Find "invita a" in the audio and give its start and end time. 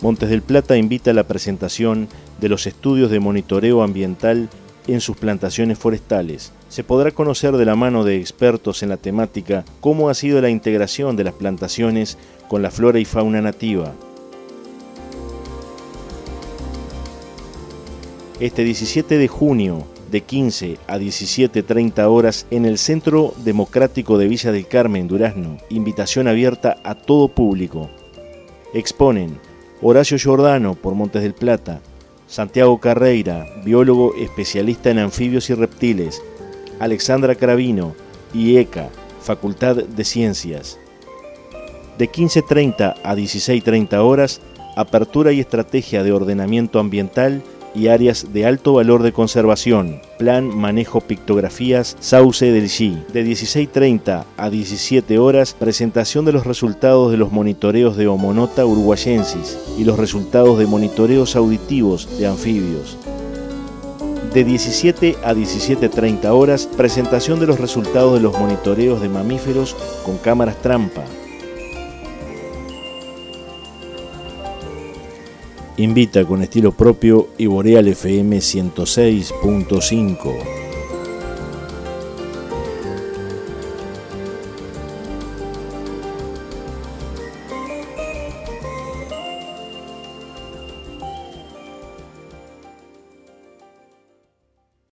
0.76-1.14